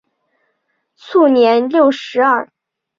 [0.95, 2.49] 卒年六十二。